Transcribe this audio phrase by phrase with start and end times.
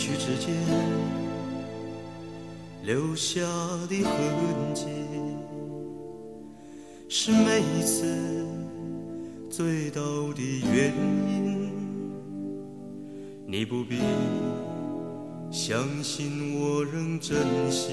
[0.00, 0.56] 去之间
[2.82, 3.42] 留下
[3.86, 4.86] 的痕迹，
[7.06, 8.46] 是每一次
[9.50, 10.00] 醉倒
[10.32, 10.40] 的
[10.72, 10.94] 原
[11.28, 11.70] 因。
[13.46, 13.98] 你不必
[15.50, 17.36] 相信我仍珍
[17.70, 17.90] 惜，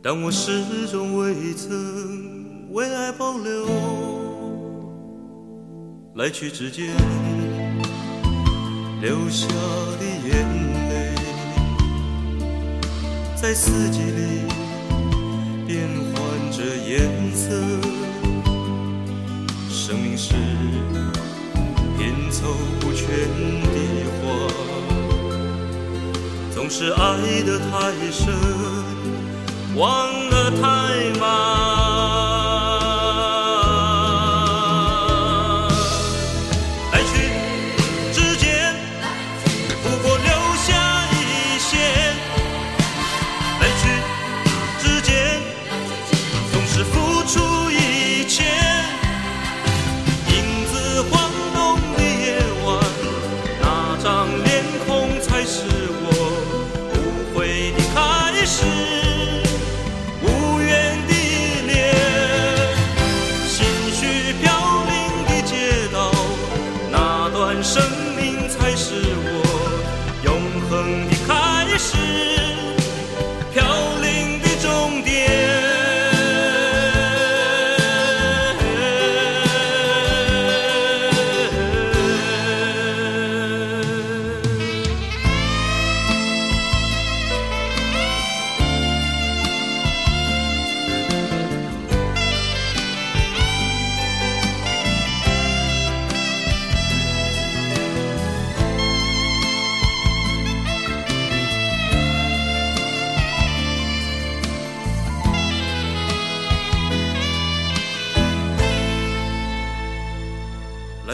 [0.00, 3.66] 但我始终未曾为爱保留。
[6.14, 6.86] 来去之间
[9.00, 9.46] 留下
[10.00, 10.32] 的眼
[10.88, 11.14] 泪，
[13.34, 14.46] 在四季里
[15.66, 17.54] 变换着颜色。
[19.70, 20.34] 生命是
[21.98, 23.06] 拼凑不全
[23.62, 23.76] 的
[24.22, 24.24] 花，
[26.54, 28.34] 总是爱得太深，
[29.76, 30.95] 忘了太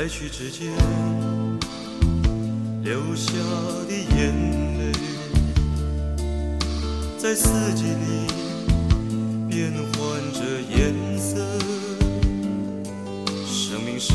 [0.03, 0.69] 来去之间
[2.83, 3.31] 留下
[3.87, 4.35] 的眼
[4.77, 4.93] 泪，
[7.17, 8.27] 在四季里
[9.49, 11.39] 变换着颜色。
[13.47, 14.13] 生命是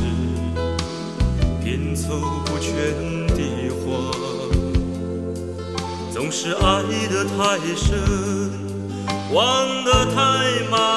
[1.64, 2.76] 拼凑不全
[3.30, 3.40] 的
[3.80, 4.12] 花，
[6.12, 7.98] 总是爱得太深，
[9.32, 10.20] 忘得太
[10.70, 10.97] 慢。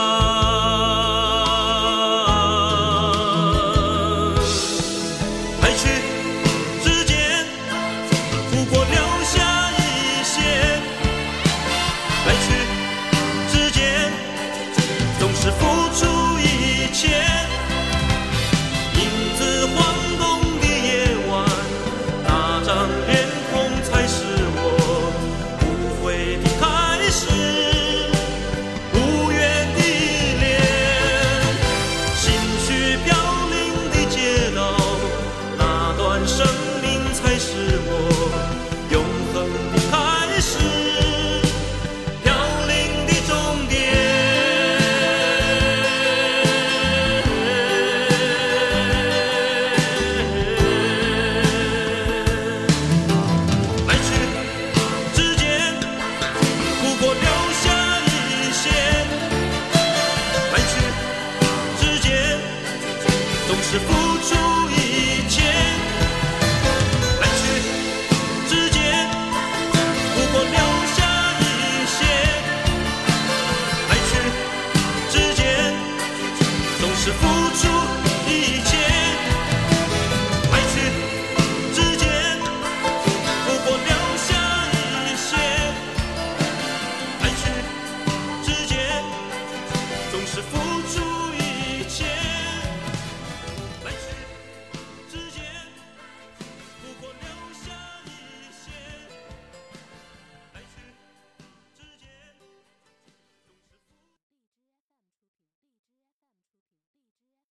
[63.70, 64.49] 是付出